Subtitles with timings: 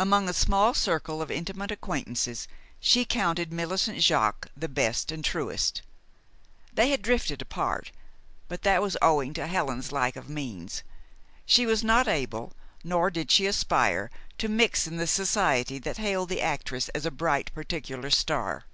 [0.00, 2.48] Among a small circle of intimate acquaintances
[2.80, 5.82] she counted Millicent Jaques the best and truest.
[6.72, 7.92] They had drifted apart;
[8.48, 10.82] but that was owing to Helen's lack of means.
[11.46, 12.52] She was not able,
[12.82, 17.12] nor did she aspire, to mix in the society that hailed the actress as a
[17.12, 18.64] bright particular star.